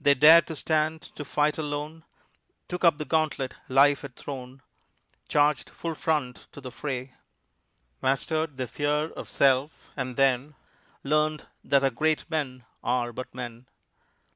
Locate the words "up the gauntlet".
2.84-3.56